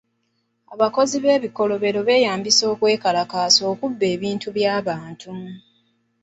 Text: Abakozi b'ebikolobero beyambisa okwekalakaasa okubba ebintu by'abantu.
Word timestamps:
Abakozi 0.73 1.15
b'ebikolobero 1.23 1.99
beyambisa 2.07 2.63
okwekalakaasa 2.73 3.61
okubba 3.73 4.05
ebintu 4.15 4.47
by'abantu. 4.57 5.31